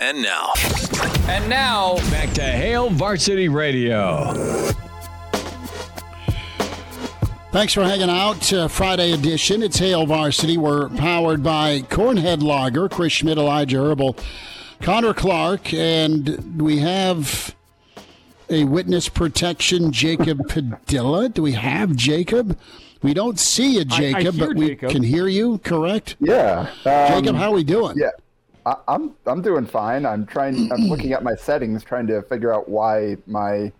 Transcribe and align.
And 0.00 0.20
now, 0.22 0.52
And 1.28 1.48
now, 1.48 1.94
Back 2.10 2.32
to 2.34 2.42
Hail 2.42 2.90
Varsity 2.90 3.48
Radio. 3.48 4.32
Thanks 7.52 7.72
for 7.72 7.84
hanging 7.84 8.10
out. 8.10 8.52
Uh, 8.52 8.66
Friday 8.66 9.12
edition. 9.12 9.62
It's 9.62 9.78
Hail 9.78 10.04
Varsity. 10.04 10.58
We're 10.58 10.88
powered 10.88 11.44
by 11.44 11.82
Cornhead 11.82 12.42
Lager, 12.42 12.88
Chris 12.88 13.12
Schmidt, 13.12 13.38
Elijah 13.38 13.76
Herbal, 13.78 14.16
Connor 14.82 15.14
Clark, 15.14 15.72
and 15.72 16.60
we 16.60 16.78
have 16.80 17.54
a 18.50 18.64
witness 18.64 19.08
protection, 19.08 19.92
Jacob 19.92 20.48
Padilla. 20.48 21.28
Do 21.28 21.40
we 21.42 21.52
have 21.52 21.94
Jacob? 21.94 22.58
We 23.00 23.14
don't 23.14 23.38
see 23.38 23.74
you, 23.74 23.84
I- 23.88 23.94
I 23.94 23.98
Jacob, 24.24 24.38
but 24.40 24.56
we 24.56 24.70
Jacob. 24.70 24.90
can 24.90 25.04
hear 25.04 25.28
you, 25.28 25.58
correct? 25.58 26.16
Yeah. 26.18 26.66
um, 26.84 27.22
Jacob, 27.22 27.36
how 27.36 27.50
are 27.52 27.54
we 27.54 27.62
doing? 27.62 27.96
Yeah. 27.96 28.08
I, 28.66 28.76
I'm 28.88 29.14
I'm 29.26 29.42
doing 29.42 29.66
fine. 29.66 30.06
I'm 30.06 30.26
trying. 30.26 30.70
I'm 30.72 30.82
looking 30.88 31.12
at 31.12 31.22
my 31.22 31.34
settings, 31.34 31.84
trying 31.84 32.06
to 32.08 32.22
figure 32.22 32.52
out 32.52 32.68
why 32.68 33.16
my 33.26 33.72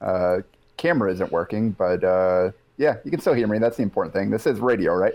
uh, 0.00 0.38
camera 0.76 1.12
isn't 1.12 1.30
working. 1.30 1.70
But 1.70 2.02
uh, 2.04 2.52
yeah, 2.76 2.96
you 3.04 3.10
can 3.10 3.20
still 3.20 3.34
hear 3.34 3.46
me. 3.46 3.58
That's 3.58 3.76
the 3.76 3.82
important 3.82 4.14
thing. 4.14 4.30
This 4.30 4.46
is 4.46 4.60
radio, 4.60 4.94
right? 4.94 5.14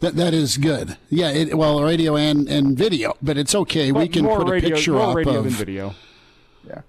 That, 0.00 0.16
that 0.16 0.34
is 0.34 0.56
good. 0.56 0.96
Yeah, 1.10 1.30
it, 1.30 1.56
well, 1.56 1.80
radio 1.80 2.16
and, 2.16 2.48
and 2.48 2.76
video, 2.76 3.14
but 3.22 3.38
it's 3.38 3.54
okay. 3.54 3.92
we 3.92 4.08
can 4.08 4.24
more 4.24 4.38
put 4.38 4.48
a 4.48 4.50
radio, 4.50 4.74
picture 4.74 4.92
more 4.94 5.10
up 5.10 5.16
radio 5.16 5.36
of. 5.36 5.44
than 5.44 5.52
video. 5.52 5.94
Yeah. 6.66 6.80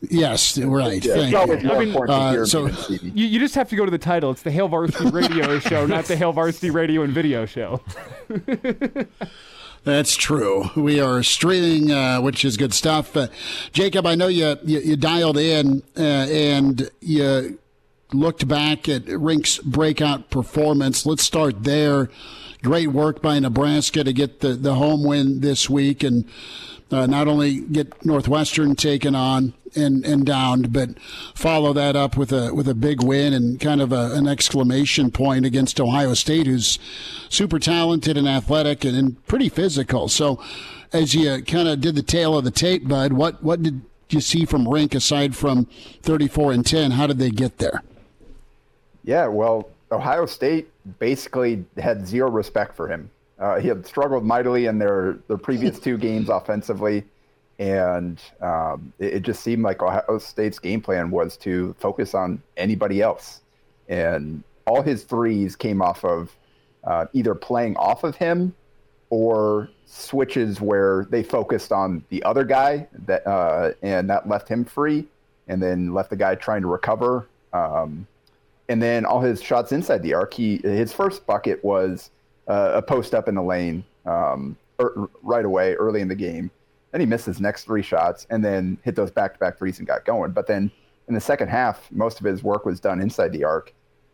Yes, 0.00 0.56
right. 0.58 1.04
Yeah. 1.04 1.14
Thank 1.14 1.62
you. 1.62 1.68
more 1.68 1.78
mean, 1.78 1.96
uh, 2.08 2.46
so- 2.46 2.64
me 2.64 2.72
than 2.72 2.74
see 2.74 2.98
me. 3.02 3.12
You, 3.14 3.26
you 3.26 3.38
just 3.38 3.54
have 3.54 3.68
to 3.68 3.76
go 3.76 3.84
to 3.84 3.90
the 3.90 3.98
title. 3.98 4.30
It's 4.30 4.40
the 4.40 4.50
Hail 4.50 4.68
Varsity 4.68 5.10
Radio 5.10 5.58
Show, 5.58 5.84
not 5.84 6.06
the 6.06 6.16
Hail 6.16 6.32
Varsity 6.32 6.70
Radio 6.70 7.02
and 7.02 7.12
Video 7.12 7.44
Show. 7.44 7.82
That's 9.84 10.16
true. 10.16 10.70
We 10.74 10.98
are 10.98 11.22
streaming, 11.22 11.92
uh, 11.92 12.20
which 12.22 12.44
is 12.44 12.56
good 12.56 12.72
stuff. 12.72 13.14
Uh, 13.14 13.28
Jacob, 13.72 14.06
I 14.06 14.14
know 14.14 14.28
you, 14.28 14.56
you, 14.64 14.80
you 14.80 14.96
dialed 14.96 15.36
in 15.36 15.82
uh, 15.96 16.00
and 16.00 16.90
you 17.00 17.58
looked 18.12 18.46
back 18.46 18.88
at 18.88 19.08
Rienk's 19.08 19.58
breakout 19.58 20.30
performance. 20.30 21.06
Let's 21.06 21.24
start 21.24 21.64
there. 21.64 22.10
Great 22.62 22.88
work 22.88 23.20
by 23.20 23.38
Nebraska 23.38 24.04
to 24.04 24.12
get 24.12 24.40
the, 24.40 24.54
the 24.54 24.74
home 24.74 25.04
win 25.04 25.40
this 25.40 25.68
week 25.68 26.02
and 26.02 26.24
uh, 26.90 27.06
not 27.06 27.26
only 27.28 27.60
get 27.60 28.04
Northwestern 28.04 28.76
taken 28.76 29.14
on 29.14 29.54
and, 29.74 30.04
and 30.04 30.24
downed, 30.24 30.72
but 30.72 30.90
follow 31.34 31.72
that 31.72 31.96
up 31.96 32.16
with 32.16 32.32
a 32.32 32.54
with 32.54 32.68
a 32.68 32.74
big 32.74 33.02
win 33.02 33.32
and 33.32 33.58
kind 33.58 33.80
of 33.80 33.92
a, 33.92 34.12
an 34.14 34.28
exclamation 34.28 35.10
point 35.10 35.44
against 35.44 35.80
Ohio 35.80 36.14
State, 36.14 36.46
who's 36.46 36.78
super 37.28 37.58
talented 37.58 38.16
and 38.16 38.28
athletic 38.28 38.84
and, 38.84 38.96
and 38.96 39.26
pretty 39.26 39.48
physical. 39.48 40.08
So, 40.08 40.42
as 40.92 41.14
you 41.14 41.42
kind 41.42 41.68
of 41.68 41.80
did 41.80 41.96
the 41.96 42.02
tail 42.02 42.38
of 42.38 42.44
the 42.44 42.50
tape, 42.50 42.86
Bud, 42.86 43.12
what 43.12 43.42
what 43.42 43.62
did 43.62 43.82
you 44.10 44.20
see 44.20 44.44
from 44.44 44.68
Rink 44.68 44.94
aside 44.94 45.34
from 45.34 45.66
thirty 46.02 46.28
four 46.28 46.52
and 46.52 46.64
ten? 46.64 46.92
How 46.92 47.06
did 47.06 47.18
they 47.18 47.30
get 47.30 47.58
there? 47.58 47.82
Yeah, 49.04 49.26
well, 49.26 49.68
Ohio 49.92 50.26
State 50.26 50.70
basically 50.98 51.64
had 51.76 52.06
zero 52.06 52.30
respect 52.30 52.74
for 52.74 52.88
him. 52.88 53.10
Uh, 53.38 53.58
he 53.60 53.68
had 53.68 53.86
struggled 53.86 54.24
mightily 54.24 54.66
in 54.66 54.78
their, 54.78 55.18
their 55.28 55.36
previous 55.36 55.78
two 55.78 55.98
games 56.08 56.28
offensively, 56.28 57.04
and 57.58 58.20
um, 58.40 58.92
it, 58.98 59.14
it 59.14 59.22
just 59.22 59.42
seemed 59.42 59.62
like 59.62 59.82
Ohio 59.82 60.18
State's 60.18 60.58
game 60.58 60.80
plan 60.80 61.10
was 61.10 61.36
to 61.38 61.74
focus 61.78 62.14
on 62.14 62.42
anybody 62.56 63.02
else. 63.02 63.42
And 63.88 64.42
all 64.66 64.82
his 64.82 65.04
threes 65.04 65.56
came 65.56 65.82
off 65.82 66.04
of 66.04 66.34
uh, 66.84 67.06
either 67.12 67.34
playing 67.34 67.76
off 67.76 68.04
of 68.04 68.16
him 68.16 68.54
or 69.10 69.68
switches 69.86 70.60
where 70.60 71.06
they 71.10 71.22
focused 71.22 71.70
on 71.70 72.02
the 72.08 72.22
other 72.24 72.44
guy 72.44 72.86
that 73.06 73.26
uh, 73.26 73.72
and 73.82 74.08
that 74.08 74.28
left 74.28 74.48
him 74.48 74.64
free, 74.64 75.06
and 75.46 75.62
then 75.62 75.92
left 75.92 76.10
the 76.10 76.16
guy 76.16 76.34
trying 76.34 76.62
to 76.62 76.68
recover. 76.68 77.28
Um, 77.52 78.06
and 78.68 78.82
then 78.82 79.04
all 79.04 79.20
his 79.20 79.42
shots 79.42 79.72
inside 79.72 80.02
the 80.02 80.14
arc. 80.14 80.34
He 80.34 80.58
his 80.58 80.92
first 80.92 81.26
bucket 81.26 81.62
was 81.64 82.10
uh, 82.48 82.72
a 82.74 82.82
post 82.82 83.14
up 83.14 83.28
in 83.28 83.34
the 83.34 83.42
lane 83.42 83.84
um, 84.06 84.56
er, 84.80 85.08
right 85.22 85.44
away 85.44 85.74
early 85.74 86.00
in 86.00 86.08
the 86.08 86.14
game. 86.14 86.50
Then 86.92 87.00
he 87.00 87.06
missed 87.06 87.26
his 87.26 87.40
next 87.40 87.64
three 87.64 87.82
shots 87.82 88.26
and 88.30 88.44
then 88.44 88.78
hit 88.82 88.94
those 88.94 89.10
back 89.10 89.34
to 89.34 89.38
back 89.38 89.58
threes 89.58 89.78
and 89.78 89.86
got 89.86 90.04
going. 90.04 90.30
But 90.30 90.46
then 90.46 90.70
in 91.08 91.14
the 91.14 91.20
second 91.20 91.48
half, 91.48 91.90
most 91.90 92.20
of 92.20 92.26
his 92.26 92.42
work 92.42 92.64
was 92.64 92.80
done 92.80 93.00
inside 93.00 93.32
the 93.32 93.44
arc, 93.44 93.72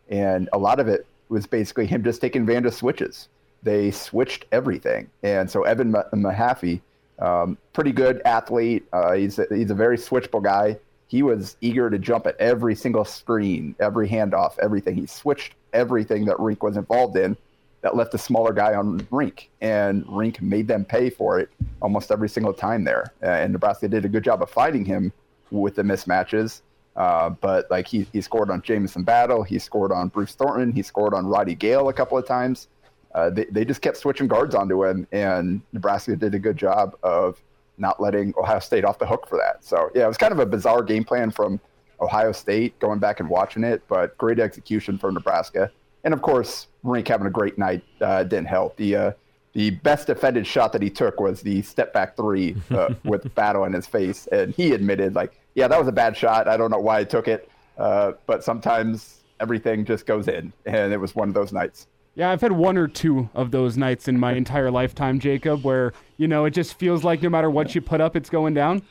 and 0.09 0.49
a 0.53 0.57
lot 0.57 0.79
of 0.79 0.87
it 0.87 1.05
was 1.29 1.45
basically 1.45 1.85
him 1.85 2.03
just 2.03 2.19
taking 2.19 2.41
advantage 2.41 2.65
of 2.65 2.73
switches. 2.73 3.29
They 3.63 3.91
switched 3.91 4.45
everything, 4.51 5.09
and 5.23 5.49
so 5.49 5.63
Evan 5.63 5.91
Ma- 5.91 6.09
Mahaffey, 6.13 6.81
um, 7.19 7.57
pretty 7.73 7.91
good 7.91 8.21
athlete. 8.25 8.85
Uh, 8.91 9.13
he's 9.13 9.37
a, 9.39 9.45
he's 9.51 9.71
a 9.71 9.75
very 9.75 9.97
switchable 9.97 10.43
guy 10.43 10.77
he 11.11 11.23
was 11.23 11.57
eager 11.59 11.89
to 11.89 11.99
jump 11.99 12.25
at 12.25 12.37
every 12.37 12.73
single 12.73 13.03
screen, 13.03 13.75
every 13.81 14.07
handoff, 14.07 14.57
everything. 14.59 14.95
He 14.95 15.05
switched 15.05 15.55
everything 15.73 16.23
that 16.23 16.37
Rienk 16.37 16.61
was 16.61 16.77
involved 16.77 17.17
in 17.17 17.35
that 17.81 17.97
left 17.97 18.13
the 18.13 18.17
smaller 18.17 18.53
guy 18.53 18.75
on 18.75 19.01
Rienk, 19.11 19.47
and 19.59 20.05
Rienk 20.05 20.41
made 20.41 20.69
them 20.69 20.85
pay 20.85 21.09
for 21.09 21.37
it 21.37 21.49
almost 21.81 22.11
every 22.11 22.29
single 22.29 22.53
time 22.53 22.85
there. 22.85 23.11
Uh, 23.21 23.25
and 23.25 23.51
Nebraska 23.51 23.89
did 23.89 24.05
a 24.05 24.07
good 24.07 24.23
job 24.23 24.41
of 24.41 24.49
fighting 24.49 24.85
him 24.85 25.11
with 25.49 25.75
the 25.75 25.81
mismatches. 25.81 26.61
Uh, 26.95 27.29
but 27.29 27.69
like 27.69 27.87
he, 27.87 28.07
he 28.13 28.21
scored 28.21 28.49
on 28.49 28.61
Jamison 28.61 29.03
Battle, 29.03 29.43
he 29.43 29.59
scored 29.59 29.91
on 29.91 30.07
Bruce 30.07 30.35
Thornton, 30.35 30.71
he 30.71 30.81
scored 30.81 31.13
on 31.13 31.27
Roddy 31.27 31.55
Gayle 31.55 31.89
a 31.89 31.93
couple 31.93 32.17
of 32.17 32.25
times. 32.25 32.69
Uh, 33.13 33.29
they, 33.29 33.43
they 33.51 33.65
just 33.65 33.81
kept 33.81 33.97
switching 33.97 34.29
guards 34.29 34.55
onto 34.55 34.85
him, 34.85 35.05
and 35.11 35.61
Nebraska 35.73 36.15
did 36.15 36.33
a 36.35 36.39
good 36.39 36.55
job 36.55 36.95
of 37.03 37.41
not 37.81 37.99
letting 37.99 38.33
Ohio 38.37 38.59
State 38.59 38.85
off 38.85 38.99
the 38.99 39.05
hook 39.05 39.27
for 39.27 39.37
that. 39.37 39.65
So 39.65 39.89
yeah, 39.93 40.05
it 40.05 40.07
was 40.07 40.17
kind 40.17 40.31
of 40.31 40.39
a 40.39 40.45
bizarre 40.45 40.83
game 40.83 41.03
plan 41.03 41.31
from 41.31 41.59
Ohio 41.99 42.31
State 42.31 42.79
going 42.79 42.99
back 42.99 43.19
and 43.19 43.29
watching 43.29 43.63
it, 43.63 43.83
but 43.87 44.17
great 44.17 44.39
execution 44.39 44.97
from 44.97 45.13
Nebraska. 45.13 45.71
And 46.03 46.13
of 46.13 46.21
course, 46.21 46.67
Rienk 46.83 47.07
having 47.07 47.27
a 47.27 47.31
great 47.31 47.57
night 47.57 47.83
uh, 47.99 48.23
didn't 48.23 48.47
help. 48.47 48.77
The 48.77 48.95
uh, 48.95 49.11
the 49.53 49.71
best 49.71 50.07
defended 50.07 50.47
shot 50.47 50.71
that 50.71 50.81
he 50.81 50.89
took 50.89 51.19
was 51.19 51.41
the 51.41 51.61
step 51.61 51.91
back 51.93 52.15
three 52.15 52.55
uh, 52.71 52.93
with 53.03 53.33
battle 53.35 53.65
in 53.65 53.73
his 53.73 53.85
face, 53.85 54.27
and 54.27 54.53
he 54.53 54.71
admitted 54.71 55.13
like, 55.13 55.39
yeah, 55.55 55.67
that 55.67 55.77
was 55.77 55.87
a 55.87 55.91
bad 55.91 56.15
shot. 56.15 56.47
I 56.47 56.55
don't 56.55 56.71
know 56.71 56.79
why 56.79 56.99
I 56.99 57.03
took 57.03 57.27
it, 57.27 57.49
uh, 57.77 58.13
but 58.25 58.43
sometimes 58.43 59.21
everything 59.39 59.85
just 59.85 60.05
goes 60.05 60.27
in, 60.27 60.53
and 60.65 60.93
it 60.93 60.97
was 60.97 61.15
one 61.15 61.27
of 61.27 61.33
those 61.33 61.51
nights. 61.51 61.87
Yeah, 62.15 62.29
I've 62.29 62.41
had 62.41 62.51
one 62.51 62.77
or 62.77 62.87
two 62.87 63.29
of 63.33 63.51
those 63.51 63.77
nights 63.77 64.07
in 64.07 64.19
my 64.19 64.33
entire 64.33 64.69
lifetime, 64.69 65.19
Jacob, 65.19 65.63
where, 65.63 65.93
you 66.17 66.27
know, 66.27 66.43
it 66.45 66.51
just 66.51 66.77
feels 66.77 67.03
like 67.05 67.21
no 67.21 67.29
matter 67.29 67.49
what 67.49 67.73
you 67.73 67.81
put 67.81 68.01
up, 68.01 68.15
it's 68.17 68.29
going 68.29 68.53
down. 68.53 68.81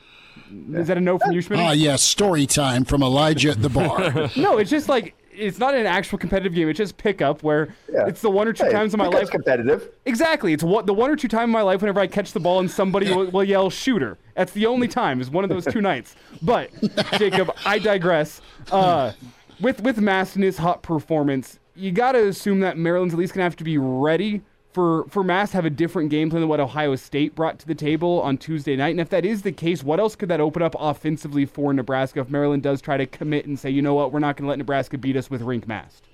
Is 0.72 0.86
that 0.88 0.96
a 0.96 1.00
no 1.00 1.18
from 1.18 1.32
you, 1.32 1.42
Schmidt? 1.42 1.60
Ah, 1.60 1.72
yes, 1.72 2.02
story 2.02 2.46
time 2.46 2.84
from 2.84 3.02
Elijah 3.02 3.50
at 3.50 3.60
the 3.60 3.68
bar. 3.68 4.30
no, 4.36 4.56
it's 4.58 4.70
just 4.70 4.88
like 4.88 5.14
it's 5.32 5.58
not 5.58 5.74
an 5.74 5.86
actual 5.86 6.18
competitive 6.18 6.54
game. 6.54 6.68
It's 6.68 6.78
just 6.78 6.96
pickup 6.96 7.42
where 7.42 7.74
Yeah. 7.92 8.06
it's 8.06 8.20
the 8.20 8.30
one 8.30 8.48
or 8.48 8.52
two 8.52 8.64
Hey, 8.64 8.72
times 8.72 8.94
in 8.94 8.98
my 8.98 9.06
life. 9.06 9.30
competitive. 9.30 9.90
Exactly. 10.06 10.52
It's 10.52 10.64
what 10.64 10.86
the 10.86 10.94
one 10.94 11.08
or 11.10 11.16
two 11.16 11.28
time 11.28 11.44
in 11.44 11.50
my 11.50 11.62
life 11.62 11.82
whenever 11.82 12.00
I 12.00 12.06
catch 12.08 12.32
the 12.32 12.40
ball 12.40 12.58
and 12.58 12.70
somebody 12.70 13.12
will, 13.14 13.26
will 13.30 13.44
yell 13.44 13.70
shooter. 13.70 14.18
That's 14.34 14.52
the 14.52 14.66
only 14.66 14.88
time. 14.88 15.20
Is 15.20 15.30
one 15.30 15.44
of 15.44 15.50
those 15.50 15.66
two 15.66 15.80
nights. 15.82 16.16
But 16.42 16.70
Jacob, 17.18 17.52
I 17.64 17.78
digress. 17.78 18.40
Uh, 18.72 19.12
with 19.60 19.82
with 19.82 19.98
Mast 19.98 20.34
and 20.36 20.44
his 20.44 20.56
hot 20.58 20.82
performance, 20.82 21.59
you 21.80 21.92
got 21.92 22.12
to 22.12 22.28
assume 22.28 22.60
that 22.60 22.76
Maryland's 22.76 23.14
at 23.14 23.18
least 23.18 23.34
gonna 23.34 23.44
have 23.44 23.56
to 23.56 23.64
be 23.64 23.78
ready 23.78 24.42
for 24.72 25.04
for 25.08 25.24
Mast 25.24 25.52
to 25.52 25.56
have 25.56 25.64
a 25.64 25.70
different 25.70 26.10
game 26.10 26.30
plan 26.30 26.42
than 26.42 26.48
what 26.48 26.60
Ohio 26.60 26.94
State 26.96 27.34
brought 27.34 27.58
to 27.60 27.66
the 27.66 27.74
table 27.74 28.20
on 28.20 28.38
Tuesday 28.38 28.76
night. 28.76 28.90
And 28.90 29.00
if 29.00 29.08
that 29.10 29.24
is 29.24 29.42
the 29.42 29.52
case, 29.52 29.82
what 29.82 29.98
else 29.98 30.14
could 30.14 30.28
that 30.28 30.40
open 30.40 30.62
up 30.62 30.76
offensively 30.78 31.46
for 31.46 31.72
Nebraska 31.72 32.20
if 32.20 32.30
Maryland 32.30 32.62
does 32.62 32.80
try 32.80 32.96
to 32.96 33.06
commit 33.06 33.46
and 33.46 33.58
say, 33.58 33.70
you 33.70 33.82
know 33.82 33.94
what, 33.94 34.12
we're 34.12 34.20
not 34.20 34.36
gonna 34.36 34.48
let 34.48 34.58
Nebraska 34.58 34.98
beat 34.98 35.16
us 35.16 35.30
with 35.30 35.42
Rienk 35.42 35.66
Mast. 35.66 36.04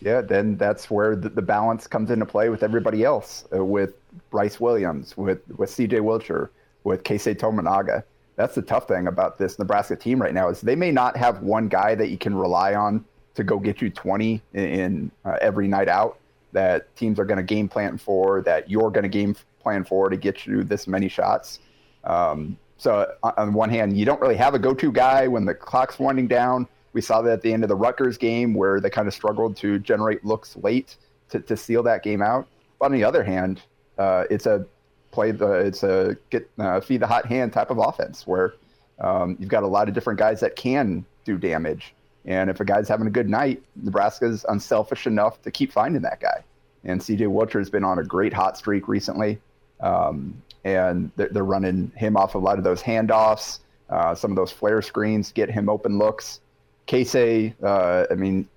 Yeah, 0.00 0.20
then 0.20 0.56
that's 0.56 0.90
where 0.90 1.16
the, 1.16 1.28
the 1.28 1.42
balance 1.42 1.86
comes 1.86 2.10
into 2.10 2.26
play 2.26 2.50
with 2.50 2.62
everybody 2.62 3.04
else, 3.04 3.44
uh, 3.54 3.64
with 3.64 3.94
Bryce 4.30 4.60
Williams, 4.60 5.16
with 5.16 5.40
with 5.56 5.70
C.J. 5.70 5.98
Wilcher, 5.98 6.50
with 6.84 7.04
Keisei 7.04 7.36
Tominaga. 7.36 8.02
That's 8.36 8.54
the 8.54 8.62
tough 8.62 8.86
thing 8.86 9.08
about 9.08 9.38
this 9.38 9.58
Nebraska 9.58 9.96
team 9.96 10.22
right 10.22 10.32
now 10.32 10.48
is 10.48 10.60
they 10.60 10.76
may 10.76 10.92
not 10.92 11.16
have 11.16 11.42
one 11.42 11.66
guy 11.66 11.96
that 11.96 12.08
you 12.08 12.18
can 12.18 12.36
rely 12.36 12.74
on 12.74 13.04
to 13.34 13.44
go 13.44 13.58
get 13.58 13.80
you 13.80 13.90
20 13.90 14.42
in, 14.52 14.62
in 14.62 15.10
uh, 15.24 15.36
every 15.40 15.68
night 15.68 15.88
out 15.88 16.18
that 16.52 16.94
teams 16.96 17.18
are 17.18 17.24
going 17.24 17.36
to 17.36 17.42
game 17.42 17.68
plan 17.68 17.98
for, 17.98 18.40
that 18.42 18.70
you're 18.70 18.90
going 18.90 19.02
to 19.02 19.08
game 19.08 19.36
plan 19.60 19.84
for 19.84 20.08
to 20.08 20.16
get 20.16 20.46
you 20.46 20.64
this 20.64 20.86
many 20.86 21.08
shots. 21.08 21.60
Um, 22.04 22.56
so 22.78 23.12
on 23.22 23.52
one 23.52 23.70
hand, 23.70 23.96
you 23.96 24.04
don't 24.04 24.20
really 24.20 24.36
have 24.36 24.54
a 24.54 24.58
go-to 24.58 24.92
guy 24.92 25.26
when 25.26 25.44
the 25.44 25.54
clock's 25.54 25.98
winding 25.98 26.28
down. 26.28 26.66
We 26.92 27.00
saw 27.00 27.20
that 27.22 27.32
at 27.32 27.42
the 27.42 27.52
end 27.52 27.64
of 27.64 27.68
the 27.68 27.76
Rutgers 27.76 28.16
game 28.16 28.54
where 28.54 28.80
they 28.80 28.88
kind 28.88 29.08
of 29.08 29.14
struggled 29.14 29.56
to 29.58 29.78
generate 29.80 30.24
looks 30.24 30.56
late 30.56 30.96
to, 31.30 31.40
to 31.40 31.56
seal 31.56 31.82
that 31.82 32.02
game 32.02 32.22
out. 32.22 32.46
But 32.78 32.86
on 32.86 32.92
the 32.92 33.04
other 33.04 33.24
hand, 33.24 33.60
uh, 33.98 34.24
it's 34.30 34.46
a 34.46 34.64
play 35.10 35.32
the 35.32 35.52
it's 35.52 35.82
a 35.82 36.16
get 36.30 36.48
uh, 36.58 36.80
feed 36.80 37.00
the 37.00 37.06
hot 37.06 37.26
hand 37.26 37.52
type 37.52 37.70
of 37.70 37.78
offense 37.78 38.26
where 38.26 38.54
um, 39.00 39.36
you've 39.40 39.48
got 39.48 39.64
a 39.64 39.66
lot 39.66 39.88
of 39.88 39.94
different 39.94 40.18
guys 40.18 40.40
that 40.40 40.56
can 40.56 41.04
do 41.24 41.36
damage. 41.36 41.94
And 42.24 42.50
if 42.50 42.60
a 42.60 42.64
guy's 42.64 42.88
having 42.88 43.06
a 43.06 43.10
good 43.10 43.28
night, 43.28 43.62
Nebraska's 43.76 44.44
unselfish 44.48 45.06
enough 45.06 45.40
to 45.42 45.50
keep 45.50 45.72
finding 45.72 46.02
that 46.02 46.20
guy. 46.20 46.44
And 46.84 47.00
CJ 47.00 47.20
Wilcher 47.20 47.58
has 47.58 47.70
been 47.70 47.84
on 47.84 47.98
a 47.98 48.04
great 48.04 48.32
hot 48.32 48.56
streak 48.56 48.88
recently. 48.88 49.38
Um, 49.80 50.42
and 50.64 51.10
they're, 51.16 51.28
they're, 51.28 51.44
running 51.44 51.92
him 51.96 52.16
off 52.16 52.34
a 52.34 52.38
lot 52.38 52.58
of 52.58 52.64
those 52.64 52.82
handoffs, 52.82 53.60
uh, 53.90 54.14
some 54.14 54.32
of 54.32 54.36
those 54.36 54.50
flare 54.50 54.82
screens, 54.82 55.32
get 55.32 55.48
him 55.50 55.68
open 55.68 55.98
looks. 55.98 56.40
Keisei, 56.88 57.54
uh, 57.62 58.06
I 58.10 58.14
mean, 58.14 58.48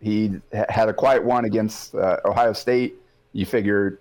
he 0.00 0.40
had 0.52 0.88
a 0.88 0.94
quiet 0.94 1.24
one 1.24 1.44
against 1.44 1.94
uh, 1.94 2.18
Ohio 2.24 2.52
State. 2.52 2.94
You 3.32 3.44
figure 3.44 3.98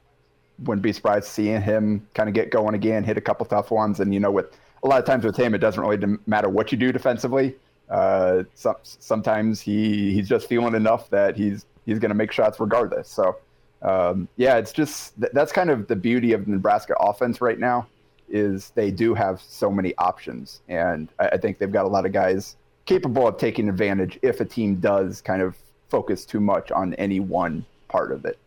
wouldn't 0.59 0.83
be 0.83 0.93
surprised 0.93 1.25
seeing 1.25 1.61
him 1.61 2.07
kind 2.13 2.29
of 2.29 2.35
get 2.35 2.51
going 2.51 2.75
again, 2.75 3.03
hit 3.03 3.17
a 3.17 3.21
couple 3.21 3.45
tough 3.45 3.71
ones, 3.71 3.99
and 3.99 4.13
you 4.13 4.19
know, 4.19 4.31
with 4.31 4.57
a 4.83 4.87
lot 4.87 4.99
of 4.99 5.05
times 5.05 5.25
with 5.25 5.35
him, 5.35 5.55
it 5.55 5.59
doesn't 5.59 5.81
really 5.81 6.17
matter 6.25 6.49
what 6.49 6.71
you 6.71 6.77
do 6.77 6.91
defensively. 6.91 7.55
Uh, 7.89 8.43
some, 8.53 8.75
sometimes 8.83 9.61
he 9.61 10.13
he's 10.13 10.27
just 10.27 10.47
feeling 10.47 10.75
enough 10.75 11.09
that 11.09 11.37
he's 11.37 11.65
he's 11.85 11.99
going 11.99 12.09
to 12.09 12.15
make 12.15 12.31
shots 12.31 12.59
regardless. 12.59 13.09
So 13.09 13.37
um, 13.81 14.27
yeah, 14.37 14.57
it's 14.57 14.71
just 14.71 15.19
that's 15.33 15.51
kind 15.51 15.69
of 15.69 15.87
the 15.87 15.95
beauty 15.95 16.33
of 16.33 16.45
the 16.45 16.51
Nebraska 16.51 16.95
offense 16.99 17.41
right 17.41 17.59
now 17.59 17.87
is 18.29 18.71
they 18.71 18.91
do 18.91 19.13
have 19.13 19.41
so 19.41 19.71
many 19.71 19.95
options, 19.97 20.61
and 20.67 21.07
I, 21.19 21.29
I 21.29 21.37
think 21.37 21.59
they've 21.59 21.71
got 21.71 21.85
a 21.85 21.89
lot 21.89 22.05
of 22.05 22.11
guys 22.11 22.55
capable 22.85 23.27
of 23.27 23.37
taking 23.37 23.69
advantage 23.69 24.17
if 24.21 24.39
a 24.39 24.45
team 24.45 24.75
does 24.75 25.21
kind 25.21 25.41
of 25.41 25.55
focus 25.89 26.25
too 26.25 26.39
much 26.39 26.71
on 26.71 26.93
any 26.95 27.19
one 27.19 27.65
part 27.87 28.11
of 28.11 28.25
it. 28.25 28.37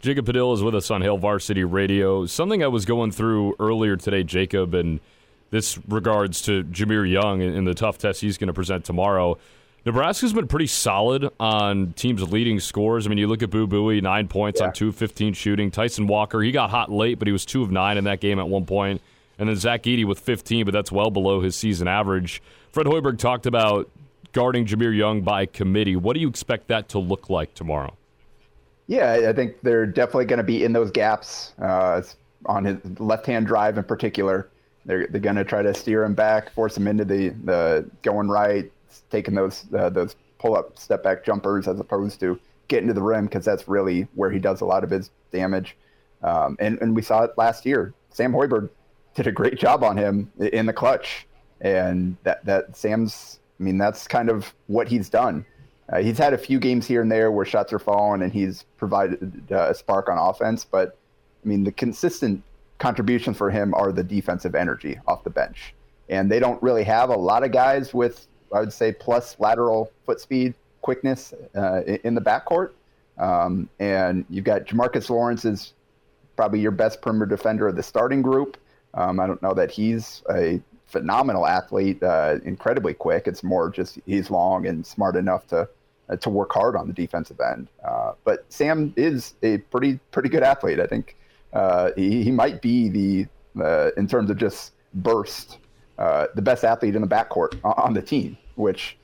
Jacob 0.00 0.26
Padilla 0.26 0.54
is 0.54 0.62
with 0.62 0.74
us 0.74 0.90
on 0.90 1.02
Hail 1.02 1.16
Varsity 1.16 1.62
Radio. 1.62 2.26
Something 2.26 2.64
I 2.64 2.66
was 2.66 2.84
going 2.84 3.12
through 3.12 3.54
earlier 3.60 3.96
today, 3.96 4.24
Jacob, 4.24 4.74
and 4.74 4.98
this 5.52 5.78
regards 5.86 6.40
to 6.42 6.64
Jahmir 6.64 7.08
Young 7.08 7.42
and 7.42 7.66
the 7.66 7.74
tough 7.74 7.98
test 7.98 8.22
he's 8.22 8.38
going 8.38 8.48
to 8.48 8.54
present 8.54 8.84
tomorrow. 8.84 9.38
Nebraska's 9.84 10.32
been 10.32 10.48
pretty 10.48 10.66
solid 10.66 11.28
on 11.38 11.92
teams' 11.92 12.22
leading 12.32 12.58
scores. 12.58 13.06
I 13.06 13.10
mean, 13.10 13.18
you 13.18 13.26
look 13.26 13.42
at 13.42 13.50
Boo 13.50 13.66
Buie, 13.66 14.00
nine 14.00 14.28
points 14.28 14.60
yeah. 14.60 14.68
on 14.68 14.72
two 14.72 14.92
fifteen 14.92 15.34
shooting. 15.34 15.70
Tyson 15.70 16.06
Walker, 16.06 16.40
he 16.40 16.52
got 16.52 16.70
hot 16.70 16.90
late, 16.90 17.18
but 17.18 17.28
he 17.28 17.32
was 17.32 17.44
two 17.44 17.62
of 17.62 17.70
nine 17.70 17.98
in 17.98 18.04
that 18.04 18.20
game 18.20 18.38
at 18.38 18.48
one 18.48 18.64
point. 18.64 19.02
And 19.38 19.48
then 19.48 19.56
Zach 19.56 19.82
Edey 19.82 20.04
with 20.04 20.20
15, 20.20 20.64
but 20.64 20.72
that's 20.72 20.92
well 20.92 21.10
below 21.10 21.40
his 21.40 21.56
season 21.56 21.88
average. 21.88 22.42
Fred 22.70 22.86
Hoiberg 22.86 23.18
talked 23.18 23.46
about 23.46 23.90
guarding 24.32 24.66
Jahmir 24.66 24.96
Young 24.96 25.22
by 25.22 25.46
committee. 25.46 25.96
What 25.96 26.14
do 26.14 26.20
you 26.20 26.28
expect 26.28 26.68
that 26.68 26.88
to 26.90 26.98
look 26.98 27.28
like 27.28 27.52
tomorrow? 27.54 27.94
Yeah, 28.86 29.26
I 29.28 29.32
think 29.32 29.60
they're 29.62 29.86
definitely 29.86 30.26
going 30.26 30.38
to 30.38 30.44
be 30.44 30.64
in 30.64 30.72
those 30.72 30.90
gaps 30.90 31.54
uh, 31.60 32.02
on 32.46 32.64
his 32.64 32.78
left-hand 33.00 33.46
drive 33.46 33.78
in 33.78 33.84
particular. 33.84 34.48
They're, 34.84 35.06
they're 35.06 35.20
going 35.20 35.36
to 35.36 35.44
try 35.44 35.62
to 35.62 35.74
steer 35.74 36.04
him 36.04 36.14
back, 36.14 36.52
force 36.52 36.76
him 36.76 36.88
into 36.88 37.04
the, 37.04 37.30
the 37.44 37.88
going 38.02 38.28
right, 38.28 38.70
taking 39.10 39.34
those 39.34 39.64
uh, 39.76 39.90
those 39.90 40.16
pull 40.38 40.56
up 40.56 40.78
step 40.78 41.02
back 41.02 41.24
jumpers 41.24 41.68
as 41.68 41.78
opposed 41.78 42.18
to 42.20 42.38
getting 42.68 42.88
to 42.88 42.94
the 42.94 43.02
rim 43.02 43.26
because 43.26 43.44
that's 43.44 43.68
really 43.68 44.08
where 44.14 44.30
he 44.30 44.38
does 44.38 44.60
a 44.60 44.64
lot 44.64 44.82
of 44.82 44.90
his 44.90 45.10
damage. 45.30 45.76
Um, 46.22 46.56
and 46.60 46.80
and 46.80 46.94
we 46.96 47.02
saw 47.02 47.22
it 47.22 47.32
last 47.36 47.64
year. 47.64 47.94
Sam 48.10 48.32
Hoiberg 48.32 48.68
did 49.14 49.26
a 49.26 49.32
great 49.32 49.58
job 49.58 49.84
on 49.84 49.96
him 49.96 50.30
in 50.38 50.66
the 50.66 50.72
clutch, 50.72 51.26
and 51.60 52.16
that 52.24 52.44
that 52.44 52.76
Sam's. 52.76 53.38
I 53.60 53.64
mean, 53.64 53.78
that's 53.78 54.08
kind 54.08 54.28
of 54.28 54.52
what 54.66 54.88
he's 54.88 55.08
done. 55.08 55.44
Uh, 55.88 55.98
he's 55.98 56.18
had 56.18 56.32
a 56.32 56.38
few 56.38 56.58
games 56.58 56.84
here 56.84 57.02
and 57.02 57.12
there 57.12 57.30
where 57.30 57.44
shots 57.44 57.72
are 57.72 57.78
falling, 57.78 58.22
and 58.22 58.32
he's 58.32 58.64
provided 58.76 59.46
uh, 59.52 59.68
a 59.70 59.74
spark 59.74 60.08
on 60.08 60.18
offense. 60.18 60.64
But 60.64 60.98
I 61.44 61.48
mean, 61.48 61.62
the 61.64 61.72
consistent 61.72 62.42
contributions 62.82 63.36
for 63.36 63.48
him 63.48 63.72
are 63.74 63.92
the 63.92 64.02
defensive 64.02 64.56
energy 64.56 64.98
off 65.06 65.22
the 65.22 65.30
bench, 65.30 65.72
and 66.08 66.30
they 66.30 66.40
don't 66.40 66.60
really 66.62 66.82
have 66.82 67.08
a 67.10 67.16
lot 67.16 67.44
of 67.44 67.52
guys 67.52 67.94
with 67.94 68.26
I 68.52 68.60
would 68.60 68.72
say 68.72 68.92
plus 68.92 69.36
lateral 69.38 69.90
foot 70.04 70.20
speed, 70.20 70.54
quickness 70.82 71.32
uh, 71.56 71.82
in 72.04 72.14
the 72.14 72.20
backcourt. 72.20 72.72
Um, 73.18 73.68
and 73.78 74.26
you've 74.28 74.44
got 74.44 74.66
Jamarques 74.66 75.08
Lawrence 75.08 75.44
is 75.44 75.74
probably 76.36 76.60
your 76.60 76.70
best 76.70 77.00
perimeter 77.00 77.36
defender 77.36 77.68
of 77.68 77.76
the 77.76 77.82
starting 77.82 78.20
group. 78.20 78.58
Um, 78.94 79.20
I 79.20 79.26
don't 79.26 79.40
know 79.42 79.54
that 79.54 79.70
he's 79.70 80.22
a 80.30 80.60
phenomenal 80.86 81.46
athlete, 81.46 82.02
uh, 82.02 82.38
incredibly 82.44 82.94
quick. 82.94 83.26
It's 83.26 83.42
more 83.42 83.70
just 83.70 83.98
he's 84.06 84.30
long 84.30 84.66
and 84.66 84.84
smart 84.84 85.16
enough 85.16 85.46
to 85.48 85.68
uh, 86.10 86.16
to 86.16 86.30
work 86.30 86.52
hard 86.52 86.76
on 86.76 86.88
the 86.88 86.92
defensive 86.92 87.40
end. 87.40 87.68
Uh, 87.84 88.12
but 88.24 88.44
Sam 88.48 88.92
is 88.96 89.34
a 89.42 89.58
pretty 89.58 89.98
pretty 90.10 90.28
good 90.28 90.42
athlete. 90.42 90.80
I 90.80 90.86
think 90.86 91.16
uh, 91.52 91.90
he, 91.96 92.24
he 92.24 92.30
might 92.30 92.62
be 92.62 92.88
the 92.88 93.26
uh, 93.62 93.90
in 93.96 94.06
terms 94.06 94.30
of 94.30 94.36
just 94.36 94.72
burst 94.94 95.58
uh, 95.98 96.26
the 96.34 96.42
best 96.42 96.64
athlete 96.64 96.94
in 96.94 97.02
the 97.02 97.08
backcourt 97.08 97.58
on 97.64 97.92
the 97.94 98.02
team 98.02 98.36
which 98.56 98.96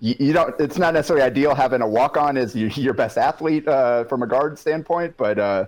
you, 0.00 0.14
you, 0.18 0.32
don't. 0.32 0.58
It's 0.60 0.78
not 0.78 0.92
necessarily 0.94 1.24
ideal 1.24 1.54
having 1.54 1.80
a 1.80 1.88
walk 1.88 2.16
on 2.16 2.36
as 2.36 2.54
your, 2.54 2.68
your 2.70 2.92
best 2.92 3.16
athlete 3.16 3.66
uh, 3.66 4.04
from 4.04 4.22
a 4.22 4.26
guard 4.26 4.58
standpoint, 4.58 5.16
but 5.16 5.38
uh, 5.38 5.66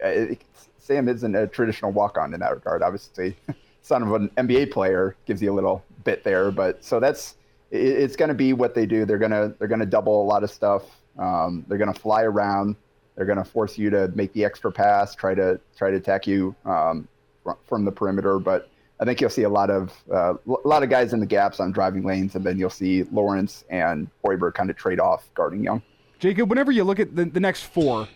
it, 0.00 0.42
Sam 0.78 1.08
isn't 1.08 1.34
a 1.34 1.46
traditional 1.46 1.92
walk 1.92 2.18
on 2.18 2.34
in 2.34 2.40
that 2.40 2.52
regard. 2.52 2.82
Obviously, 2.82 3.36
son 3.82 4.02
of 4.02 4.12
an 4.12 4.28
NBA 4.36 4.70
player 4.70 5.16
gives 5.26 5.40
you 5.40 5.52
a 5.52 5.54
little 5.54 5.84
bit 6.04 6.24
there, 6.24 6.50
but 6.50 6.84
so 6.84 7.00
that's 7.00 7.36
it, 7.70 7.80
it's 7.80 8.16
going 8.16 8.28
to 8.28 8.34
be 8.34 8.52
what 8.52 8.74
they 8.74 8.86
do. 8.86 9.04
They're 9.04 9.18
gonna 9.18 9.54
they're 9.58 9.68
gonna 9.68 9.86
double 9.86 10.22
a 10.22 10.26
lot 10.26 10.42
of 10.42 10.50
stuff. 10.50 10.82
Um, 11.18 11.64
they're 11.68 11.78
gonna 11.78 11.94
fly 11.94 12.22
around. 12.22 12.76
They're 13.16 13.26
gonna 13.26 13.44
force 13.44 13.76
you 13.76 13.90
to 13.90 14.08
make 14.14 14.32
the 14.32 14.44
extra 14.44 14.72
pass, 14.72 15.14
try 15.14 15.34
to 15.34 15.60
try 15.76 15.90
to 15.90 15.96
attack 15.96 16.26
you 16.26 16.54
um, 16.64 17.08
from 17.66 17.84
the 17.84 17.92
perimeter, 17.92 18.38
but 18.38 18.68
I 19.00 19.04
think 19.06 19.20
you'll 19.20 19.30
see 19.30 19.44
a 19.44 19.48
lot 19.48 19.70
of 19.70 19.92
uh, 20.12 20.34
a 20.34 20.68
lot 20.68 20.82
of 20.82 20.90
guys 20.90 21.12
in 21.14 21.20
the 21.20 21.26
gaps 21.26 21.58
on 21.58 21.72
driving 21.72 22.04
lanes, 22.04 22.34
and 22.34 22.44
then 22.44 22.58
you'll 22.58 22.68
see 22.68 23.04
Lawrence 23.04 23.64
and 23.70 24.08
Hoiberg 24.24 24.54
kind 24.54 24.68
of 24.68 24.76
trade 24.76 25.00
off 25.00 25.30
guarding 25.34 25.64
Young. 25.64 25.82
Jacob, 26.18 26.50
whenever 26.50 26.70
you 26.70 26.84
look 26.84 27.00
at 27.00 27.16
the, 27.16 27.24
the 27.24 27.40
next 27.40 27.62
four, 27.62 28.08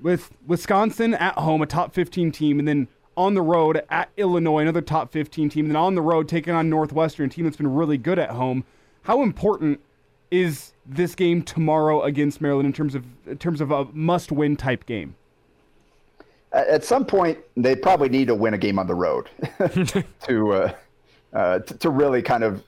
with 0.00 0.30
Wisconsin 0.46 1.12
at 1.12 1.34
home, 1.34 1.60
a 1.60 1.66
top 1.66 1.92
15 1.92 2.32
team, 2.32 2.58
and 2.58 2.66
then 2.66 2.88
on 3.14 3.34
the 3.34 3.42
road 3.42 3.82
at 3.90 4.08
Illinois, 4.16 4.62
another 4.62 4.80
top 4.80 5.12
15 5.12 5.50
team, 5.50 5.66
and 5.66 5.74
then 5.74 5.80
on 5.80 5.94
the 5.94 6.00
road 6.00 6.28
taking 6.28 6.54
on 6.54 6.70
Northwestern, 6.70 7.26
a 7.26 7.28
team 7.28 7.44
that's 7.44 7.58
been 7.58 7.74
really 7.74 7.98
good 7.98 8.18
at 8.18 8.30
home. 8.30 8.64
How 9.02 9.22
important 9.22 9.80
is 10.30 10.72
this 10.94 11.14
game 11.14 11.42
tomorrow 11.42 12.02
against 12.02 12.40
Maryland 12.40 12.66
in 12.66 12.72
terms 12.72 12.94
of 12.94 13.04
in 13.26 13.38
terms 13.38 13.60
of 13.60 13.70
a 13.70 13.86
must-win 13.92 14.56
type 14.56 14.86
game? 14.86 15.14
at 16.52 16.84
some 16.84 17.04
point 17.04 17.38
they 17.56 17.76
probably 17.76 18.08
need 18.08 18.26
to 18.26 18.34
win 18.34 18.54
a 18.54 18.58
game 18.58 18.78
on 18.78 18.86
the 18.86 18.94
road 18.94 19.30
to, 20.22 20.52
uh, 20.52 20.74
uh, 21.32 21.58
to, 21.60 21.74
to 21.78 21.90
really 21.90 22.22
kind 22.22 22.42
of 22.42 22.62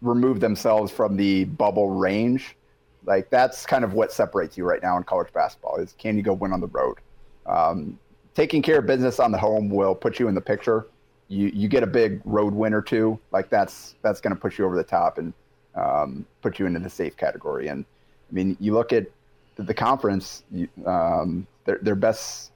remove 0.00 0.40
themselves 0.40 0.90
from 0.90 1.16
the 1.16 1.44
bubble 1.44 1.90
range. 1.90 2.56
Like 3.04 3.30
that's 3.30 3.66
kind 3.66 3.84
of 3.84 3.92
what 3.92 4.12
separates 4.12 4.56
you 4.56 4.64
right 4.64 4.82
now 4.82 4.96
in 4.96 5.04
college 5.04 5.32
basketball 5.32 5.76
is 5.76 5.94
can 5.98 6.16
you 6.16 6.22
go 6.22 6.32
win 6.32 6.52
on 6.52 6.60
the 6.60 6.66
road? 6.68 6.98
Um, 7.46 7.98
taking 8.34 8.62
care 8.62 8.78
of 8.78 8.86
business 8.86 9.20
on 9.20 9.32
the 9.32 9.38
home 9.38 9.68
will 9.68 9.94
put 9.94 10.18
you 10.18 10.28
in 10.28 10.34
the 10.34 10.40
picture. 10.40 10.86
You 11.28 11.50
you 11.52 11.68
get 11.68 11.82
a 11.82 11.86
big 11.86 12.20
road 12.24 12.54
win 12.54 12.72
or 12.72 12.82
two, 12.82 13.18
like 13.32 13.50
that's 13.50 13.96
that's 14.02 14.20
going 14.20 14.34
to 14.34 14.40
push 14.40 14.58
you 14.58 14.64
over 14.64 14.76
the 14.76 14.84
top 14.84 15.18
and 15.18 15.32
um, 15.76 16.26
put 16.42 16.58
you 16.58 16.66
into 16.66 16.80
the 16.80 16.90
safe 16.90 17.16
category. 17.16 17.68
And 17.68 17.84
I 18.30 18.34
mean, 18.34 18.56
you 18.60 18.72
look 18.72 18.92
at 18.92 19.06
the, 19.56 19.74
conference, 19.74 20.42
um, 20.84 21.46
their 21.64 21.78
their 21.80 21.94
best 21.94 22.50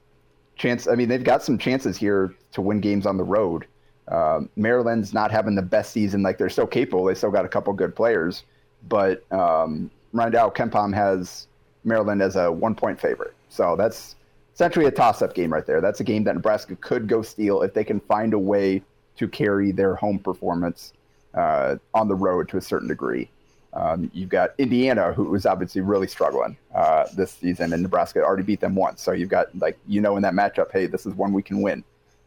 chance. 0.55 0.87
I 0.87 0.95
mean, 0.95 1.09
they've 1.09 1.23
got 1.23 1.43
some 1.43 1.57
chances 1.57 1.97
here 1.97 2.33
to 2.53 2.61
win 2.61 2.79
games 2.79 3.05
on 3.05 3.17
the 3.17 3.23
road. 3.23 3.65
Um, 4.07 4.49
Maryland's 4.55 5.13
not 5.13 5.31
having 5.31 5.55
the 5.55 5.61
best 5.61 5.91
season. 5.91 6.21
Like 6.21 6.37
they're 6.37 6.49
still 6.49 6.67
capable. 6.67 7.05
They 7.05 7.15
still 7.15 7.31
got 7.31 7.45
a 7.45 7.49
couple 7.49 7.73
good 7.73 7.95
players, 7.95 8.43
but 8.87 9.23
um, 9.31 9.89
Rondell 10.13 10.53
KenPom 10.53 10.93
has 10.93 11.47
Maryland 11.83 12.21
as 12.21 12.35
a 12.35 12.51
one 12.51 12.75
point 12.75 12.99
favorite. 12.99 13.33
So 13.49 13.75
that's 13.75 14.15
essentially 14.53 14.85
a 14.85 14.91
toss 14.91 15.21
up 15.21 15.33
game 15.33 15.51
right 15.51 15.65
there. 15.65 15.81
That's 15.81 15.99
a 16.01 16.03
game 16.03 16.23
that 16.25 16.35
Nebraska 16.35 16.75
could 16.75 17.07
go 17.07 17.21
steal 17.21 17.61
if 17.61 17.73
they 17.73 17.83
can 17.83 17.99
find 18.01 18.33
a 18.33 18.39
way 18.39 18.83
to 19.17 19.27
carry 19.27 19.71
their 19.71 19.95
home 19.95 20.19
performance 20.19 20.93
uh, 21.33 21.77
on 21.93 22.07
the 22.07 22.15
road 22.15 22.49
to 22.49 22.57
a 22.57 22.61
certain 22.61 22.87
degree. 22.87 23.29
Um, 23.73 24.11
you've 24.13 24.29
got 24.29 24.51
Indiana, 24.57 25.13
who 25.13 25.23
was 25.25 25.45
obviously 25.45 25.81
really 25.81 26.07
struggling 26.07 26.57
uh, 26.75 27.07
this 27.15 27.31
season, 27.31 27.71
and 27.71 27.81
Nebraska 27.81 28.21
already 28.21 28.43
beat 28.43 28.59
them 28.59 28.75
once. 28.75 29.01
So 29.01 29.13
you've 29.13 29.29
got 29.29 29.55
like 29.57 29.77
you 29.87 30.01
know 30.01 30.17
in 30.17 30.23
that 30.23 30.33
matchup, 30.33 30.71
hey, 30.71 30.87
this 30.87 31.05
is 31.05 31.13
one 31.13 31.31
we 31.31 31.41
can 31.41 31.61
win. 31.61 31.83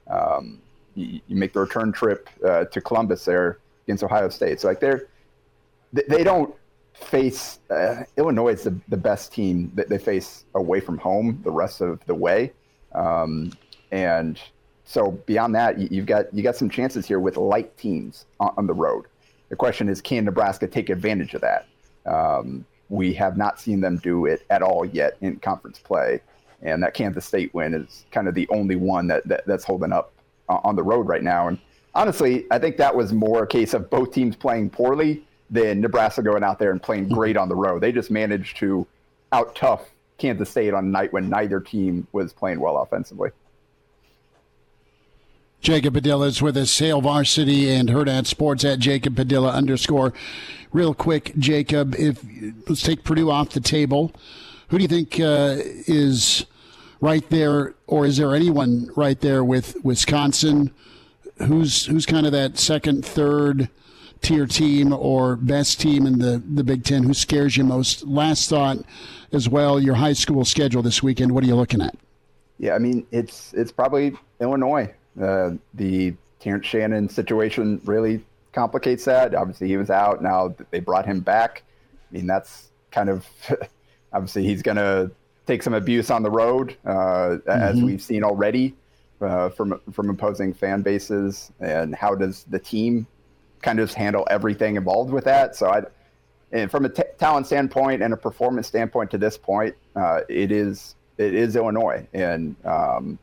Um, 0.08 0.60
you, 0.94 1.20
you, 1.26 1.36
make 1.36 1.52
the 1.52 1.60
return 1.60 1.92
trip 1.92 2.30
uh, 2.44 2.64
to 2.64 2.80
Columbus 2.80 3.24
there 3.24 3.58
against 3.84 4.02
Ohio 4.02 4.28
State. 4.30 4.60
So 4.60 4.68
like 4.68 4.80
they're 4.80 5.08
they 5.92 6.24
don't 6.24 6.54
face 6.94 7.58
uh, 7.70 8.04
Illinois 8.16 8.52
is 8.52 8.62
the, 8.62 8.78
the 8.88 8.96
best 8.96 9.32
team 9.32 9.70
that 9.74 9.88
they 9.88 9.98
face 9.98 10.44
away 10.54 10.80
from 10.80 10.96
home 10.98 11.40
the 11.44 11.50
rest 11.50 11.80
of 11.80 12.04
the 12.06 12.14
way. 12.14 12.52
Um, 12.94 13.52
and 13.90 14.40
so 14.84 15.12
beyond 15.26 15.54
that, 15.54 15.78
you, 15.78 16.00
have 16.00 16.06
got 16.06 16.34
you 16.34 16.42
got 16.42 16.56
some 16.56 16.68
chances 16.68 17.06
here 17.06 17.18
with 17.18 17.36
light 17.36 17.76
teams 17.76 18.26
on, 18.38 18.54
on, 18.56 18.66
the 18.66 18.74
road. 18.74 19.06
The 19.48 19.56
question 19.56 19.88
is, 19.88 20.00
can 20.00 20.24
Nebraska 20.24 20.66
take 20.66 20.90
advantage 20.90 21.34
of 21.34 21.40
that? 21.40 21.66
Um, 22.06 22.64
we 22.90 23.14
have 23.14 23.36
not 23.36 23.58
seen 23.58 23.80
them 23.80 23.96
do 23.98 24.26
it 24.26 24.44
at 24.50 24.62
all 24.62 24.84
yet 24.84 25.16
in 25.22 25.36
conference 25.36 25.78
play, 25.78 26.20
and 26.62 26.82
that 26.82 26.92
Kansas 26.92 27.24
State 27.24 27.52
win 27.54 27.72
is 27.72 28.04
kind 28.10 28.28
of 28.28 28.34
the 28.34 28.46
only 28.50 28.76
one 28.76 29.06
that, 29.06 29.26
that 29.26 29.46
that's 29.46 29.64
holding 29.64 29.92
up 29.92 30.12
on 30.48 30.76
the 30.76 30.82
road 30.82 31.08
right 31.08 31.22
now. 31.22 31.48
And 31.48 31.58
honestly, 31.94 32.46
I 32.50 32.58
think 32.58 32.76
that 32.76 32.94
was 32.94 33.12
more 33.12 33.44
a 33.44 33.46
case 33.46 33.72
of 33.72 33.88
both 33.88 34.12
teams 34.12 34.36
playing 34.36 34.70
poorly 34.70 35.24
than 35.50 35.80
Nebraska 35.80 36.22
going 36.22 36.42
out 36.42 36.58
there 36.58 36.70
and 36.70 36.82
playing 36.82 37.08
great 37.08 37.36
on 37.36 37.48
the 37.48 37.56
road. 37.56 37.82
They 37.82 37.92
just 37.92 38.10
managed 38.10 38.58
to 38.58 38.86
out 39.32 39.54
tough 39.54 39.90
Kansas 40.18 40.50
State 40.50 40.74
on 40.74 40.84
a 40.84 40.88
night 40.88 41.12
when 41.12 41.28
neither 41.28 41.60
team 41.60 42.06
was 42.12 42.32
playing 42.32 42.60
well 42.60 42.78
offensively. 42.78 43.30
Jacob 45.64 45.94
Padilla 45.94 46.26
is 46.26 46.42
with 46.42 46.58
us, 46.58 46.78
Hail 46.78 47.00
Varsity 47.00 47.70
and 47.70 47.88
Hurrdat 47.88 48.26
Sports 48.26 48.66
at 48.66 48.80
Jacob 48.80 49.16
Padilla 49.16 49.48
underscore. 49.48 50.12
Real 50.72 50.92
quick, 50.92 51.32
Jacob, 51.38 51.94
if 51.94 52.22
let's 52.68 52.82
take 52.82 53.02
Purdue 53.02 53.30
off 53.30 53.48
the 53.48 53.60
table. 53.60 54.12
Who 54.68 54.76
do 54.76 54.82
you 54.82 54.88
think 54.88 55.18
uh, 55.18 55.56
is 55.86 56.44
right 57.00 57.26
there, 57.30 57.72
or 57.86 58.04
is 58.04 58.18
there 58.18 58.34
anyone 58.34 58.90
right 58.94 59.18
there 59.18 59.42
with 59.42 59.82
Wisconsin? 59.82 60.70
Who's 61.38 61.86
who's 61.86 62.04
kind 62.04 62.26
of 62.26 62.32
that 62.32 62.58
second, 62.58 63.02
third 63.02 63.70
tier 64.20 64.46
team 64.46 64.92
or 64.92 65.34
best 65.34 65.80
team 65.80 66.06
in 66.06 66.18
the, 66.18 66.42
the 66.46 66.62
Big 66.62 66.84
Ten? 66.84 67.04
Who 67.04 67.14
scares 67.14 67.56
you 67.56 67.64
most? 67.64 68.06
Last 68.06 68.50
thought 68.50 68.84
as 69.32 69.48
well. 69.48 69.80
Your 69.80 69.94
high 69.94 70.12
school 70.12 70.44
schedule 70.44 70.82
this 70.82 71.02
weekend. 71.02 71.32
What 71.32 71.42
are 71.42 71.46
you 71.46 71.56
looking 71.56 71.80
at? 71.80 71.96
Yeah, 72.58 72.74
I 72.74 72.78
mean 72.78 73.06
it's 73.10 73.54
it's 73.54 73.72
probably 73.72 74.14
Illinois. 74.42 74.92
Uh, 75.20 75.52
the 75.74 76.14
Terrence 76.40 76.66
Shannon 76.66 77.08
situation 77.08 77.80
really 77.84 78.24
complicates 78.52 79.04
that. 79.04 79.34
Obviously, 79.34 79.68
he 79.68 79.76
was 79.76 79.90
out. 79.90 80.22
Now 80.22 80.54
they 80.70 80.80
brought 80.80 81.06
him 81.06 81.20
back. 81.20 81.62
I 82.10 82.14
mean, 82.14 82.26
that's 82.26 82.68
kind 82.90 83.08
of 83.08 83.26
obviously 84.12 84.44
he's 84.44 84.62
going 84.62 84.76
to 84.76 85.10
take 85.46 85.62
some 85.62 85.74
abuse 85.74 86.10
on 86.10 86.22
the 86.22 86.30
road, 86.30 86.76
uh, 86.86 86.90
mm-hmm. 86.90 87.50
as 87.50 87.82
we've 87.82 88.02
seen 88.02 88.24
already 88.24 88.74
uh, 89.20 89.50
from 89.50 89.80
from 89.92 90.10
opposing 90.10 90.54
fan 90.54 90.82
bases. 90.82 91.52
And 91.60 91.94
how 91.94 92.14
does 92.14 92.44
the 92.44 92.58
team 92.58 93.06
kind 93.62 93.80
of 93.80 93.92
handle 93.92 94.26
everything 94.30 94.76
involved 94.76 95.12
with 95.12 95.24
that? 95.24 95.56
So 95.56 95.68
I. 95.68 95.82
And 96.52 96.70
from 96.70 96.84
a 96.84 96.88
t- 96.88 97.02
talent 97.18 97.48
standpoint 97.48 98.00
and 98.00 98.14
a 98.14 98.16
performance 98.16 98.68
standpoint 98.68 99.10
to 99.10 99.18
this 99.18 99.36
point, 99.36 99.74
uh, 99.96 100.20
it 100.28 100.52
is 100.52 100.94
it 101.18 101.34
is 101.34 101.56
Illinois, 101.56 102.06
and 102.14 102.54
um, 102.64 103.18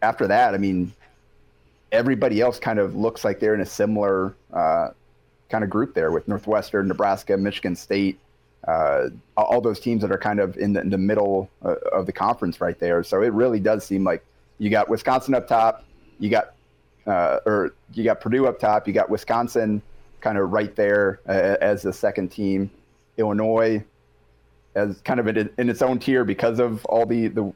after 0.00 0.26
that, 0.28 0.54
I 0.54 0.56
mean, 0.56 0.90
everybody 1.94 2.40
else 2.40 2.58
kind 2.58 2.78
of 2.78 2.96
looks 2.96 3.24
like 3.24 3.40
they're 3.40 3.54
in 3.54 3.60
a 3.60 3.66
similar 3.66 4.34
uh, 4.52 4.88
kind 5.48 5.62
of 5.64 5.70
group 5.70 5.94
there 5.94 6.10
with 6.10 6.26
Northwestern, 6.26 6.88
Nebraska, 6.88 7.36
Michigan 7.36 7.76
State, 7.76 8.18
uh, 8.66 9.08
all 9.36 9.60
those 9.60 9.78
teams 9.78 10.02
that 10.02 10.10
are 10.10 10.18
kind 10.18 10.40
of 10.40 10.56
in 10.56 10.72
the, 10.72 10.80
in 10.80 10.90
the 10.90 10.98
middle 10.98 11.48
uh, 11.64 11.76
of 11.92 12.06
the 12.06 12.12
conference 12.12 12.60
right 12.60 12.78
there. 12.78 13.02
So 13.04 13.22
it 13.22 13.32
really 13.32 13.60
does 13.60 13.84
seem 13.84 14.04
like 14.04 14.24
you 14.58 14.70
got 14.70 14.88
Wisconsin 14.88 15.34
up 15.34 15.46
top, 15.46 15.84
you 16.18 16.28
got 16.28 16.54
uh, 17.06 17.38
or 17.46 17.74
you 17.92 18.02
got 18.02 18.20
Purdue 18.20 18.46
up 18.46 18.58
top, 18.58 18.88
you 18.88 18.94
got 18.94 19.10
Wisconsin 19.10 19.82
kind 20.20 20.38
of 20.38 20.50
right 20.52 20.74
there 20.74 21.20
uh, 21.28 21.56
as 21.60 21.82
the 21.82 21.92
second 21.92 22.30
team, 22.30 22.70
Illinois 23.18 23.84
as 24.74 25.00
kind 25.02 25.20
of 25.20 25.28
in, 25.28 25.50
in 25.58 25.68
its 25.68 25.82
own 25.82 25.98
tier 25.98 26.24
because 26.24 26.58
of 26.58 26.84
all 26.86 27.06
the, 27.06 27.28
the 27.28 27.52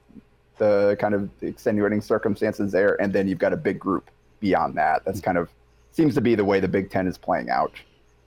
the 0.59 0.97
kind 1.01 1.15
of 1.15 1.31
extenuating 1.41 2.01
circumstances 2.01 2.73
there, 2.73 3.01
and 3.01 3.13
then 3.13 3.29
you've 3.29 3.39
got 3.39 3.53
a 3.53 3.57
big 3.57 3.79
group 3.79 4.11
beyond 4.41 4.77
that. 4.77 5.05
That's 5.05 5.21
kind 5.21 5.39
of 5.39 5.49
seems 5.93 6.15
to 6.15 6.21
be 6.21 6.35
the 6.35 6.45
way 6.45 6.61
the 6.61 6.69
Big 6.69 6.91
Ten 6.91 7.07
is 7.07 7.19
playing 7.19 7.51
out. 7.51 7.73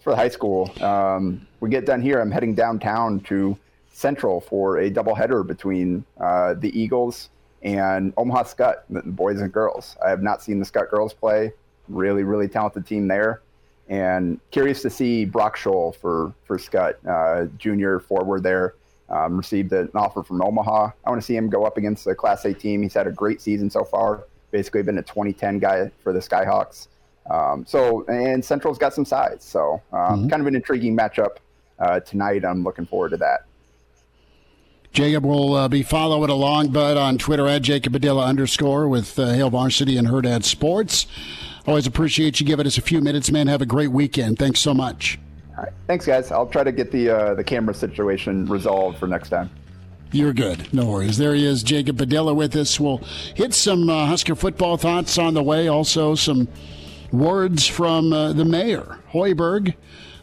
For 0.01 0.09
the 0.09 0.15
high 0.15 0.29
school, 0.29 0.71
um, 0.83 1.47
we 1.59 1.69
get 1.69 1.85
done 1.85 2.01
here. 2.01 2.19
I'm 2.19 2.31
heading 2.31 2.55
downtown 2.55 3.19
to 3.21 3.55
Central 3.93 4.41
for 4.41 4.79
a 4.79 4.89
doubleheader 4.89 5.45
between 5.45 6.03
uh, 6.19 6.55
the 6.55 6.77
Eagles 6.77 7.29
and 7.61 8.11
Omaha 8.17 8.43
Skutt, 8.43 8.75
the 8.89 9.03
boys 9.03 9.39
and 9.41 9.53
girls. 9.53 9.95
I 10.03 10.09
have 10.09 10.23
not 10.23 10.41
seen 10.41 10.59
the 10.59 10.65
Skutt 10.65 10.89
girls 10.89 11.13
play. 11.13 11.53
Really, 11.87 12.23
really 12.23 12.47
talented 12.47 12.87
team 12.87 13.07
there. 13.07 13.41
And 13.89 14.39
curious 14.49 14.81
to 14.81 14.89
see 14.89 15.23
Brock 15.25 15.55
Scholl 15.55 15.95
for, 15.95 16.33
for 16.45 16.57
Skutt, 16.57 16.95
uh, 17.07 17.45
junior 17.57 17.99
forward 17.99 18.43
there. 18.43 18.73
Um, 19.09 19.37
received 19.37 19.71
an 19.73 19.91
offer 19.93 20.23
from 20.23 20.41
Omaha. 20.41 20.91
I 21.05 21.09
want 21.09 21.21
to 21.21 21.25
see 21.25 21.35
him 21.35 21.49
go 21.49 21.65
up 21.65 21.77
against 21.77 22.05
the 22.05 22.15
Class 22.15 22.43
A 22.45 22.53
team. 22.53 22.81
He's 22.81 22.93
had 22.93 23.07
a 23.07 23.11
great 23.11 23.41
season 23.41 23.69
so 23.69 23.83
far 23.83 24.23
basically 24.51 24.83
been 24.83 24.97
a 24.97 25.03
2010 25.03 25.59
guy 25.59 25.91
for 26.03 26.13
the 26.13 26.19
Skyhawks. 26.19 26.87
Um, 27.29 27.65
so, 27.65 28.05
and 28.07 28.43
Central's 28.43 28.77
got 28.77 28.93
some 28.93 29.05
size. 29.05 29.43
So, 29.43 29.81
um, 29.93 29.99
mm-hmm. 29.99 30.27
kind 30.29 30.41
of 30.41 30.47
an 30.47 30.55
intriguing 30.55 30.97
matchup 30.97 31.37
uh, 31.79 31.99
tonight. 32.01 32.43
I'm 32.45 32.63
looking 32.63 32.85
forward 32.85 33.09
to 33.09 33.17
that. 33.17 33.45
Jacob 34.91 35.25
will 35.25 35.53
uh, 35.53 35.67
be 35.69 35.83
following 35.83 36.29
along, 36.29 36.69
but 36.69 36.97
on 36.97 37.17
Twitter 37.17 37.47
at 37.47 37.61
Jacob 37.61 37.93
Padilla 37.93 38.25
underscore 38.25 38.89
with 38.89 39.17
uh, 39.17 39.31
Hail 39.31 39.49
Varsity 39.49 39.95
and 39.95 40.07
Hurrdat 40.07 40.43
Sports. 40.43 41.07
Always 41.65 41.87
appreciate 41.87 42.39
you 42.39 42.45
giving 42.45 42.67
us 42.67 42.77
a 42.77 42.81
few 42.81 42.99
minutes, 42.99 43.31
man. 43.31 43.47
Have 43.47 43.61
a 43.61 43.65
great 43.65 43.91
weekend. 43.91 44.37
Thanks 44.37 44.59
so 44.59 44.73
much. 44.73 45.17
All 45.51 45.63
right. 45.63 45.73
Thanks, 45.87 46.05
guys. 46.05 46.31
I'll 46.31 46.47
try 46.47 46.63
to 46.63 46.71
get 46.71 46.91
the 46.91 47.09
uh, 47.09 47.33
the 47.35 47.43
camera 47.43 47.73
situation 47.73 48.45
resolved 48.47 48.97
for 48.97 49.07
next 49.07 49.29
time. 49.29 49.49
You're 50.13 50.33
good. 50.33 50.73
No 50.73 50.87
worries. 50.87 51.17
There 51.17 51.33
he 51.33 51.45
is, 51.45 51.63
Jacob 51.63 51.97
Padilla 51.97 52.33
with 52.33 52.55
us. 52.55 52.79
We'll 52.79 53.01
hit 53.33 53.53
some 53.53 53.89
uh, 53.89 54.07
Husker 54.07 54.35
football 54.35 54.75
thoughts 54.75 55.17
on 55.17 55.33
the 55.33 55.43
way. 55.43 55.69
Also, 55.69 56.15
some 56.15 56.49
words 57.11 57.65
from 57.65 58.11
uh, 58.11 58.33
the 58.33 58.45
mayor, 58.45 58.99
Hoiberg. 59.13 59.75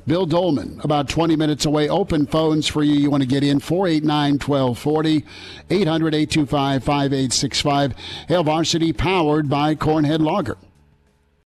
Bill 0.07 0.25
Dolman, 0.25 0.81
about 0.83 1.11
20 1.11 1.37
minutes 1.37 1.67
away. 1.67 1.87
Open 1.87 2.27
phones 2.27 2.67
for 2.67 2.83
you. 2.83 2.95
You 2.95 3.11
want 3.11 3.23
to 3.23 3.29
get 3.29 3.45
in 3.45 3.61
489 3.61 4.39
1240, 4.39 5.25
800 5.69 6.15
825 6.15 6.83
5865. 6.83 7.95
Hail 8.29 8.43
Varsity, 8.43 8.95
powered 8.95 9.51
by 9.51 9.75
Cornhead 9.75 10.21
Lager. 10.21 10.57